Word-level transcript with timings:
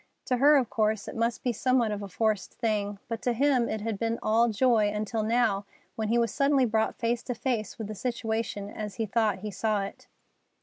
To 0.25 0.37
her, 0.37 0.55
of 0.57 0.67
course, 0.71 1.07
it 1.07 1.15
must 1.15 1.43
be 1.43 1.53
somewhat 1.53 1.91
of 1.91 2.01
a 2.01 2.07
forced 2.07 2.55
thing, 2.55 2.97
but 3.07 3.21
to 3.21 3.33
him 3.33 3.69
it 3.69 3.81
had 3.81 3.99
been 3.99 4.17
all 4.23 4.49
joy 4.49 4.89
until 4.91 5.21
now 5.21 5.63
when 5.95 6.07
he 6.07 6.17
was 6.17 6.33
suddenly 6.33 6.65
brought 6.65 6.97
face 6.97 7.21
to 7.21 7.35
face 7.35 7.77
with 7.77 7.85
the 7.85 7.93
situation 7.93 8.67
as 8.71 8.95
he 8.95 9.05
thought 9.05 9.41
he 9.45 9.51
saw 9.51 9.83
it. 9.83 10.07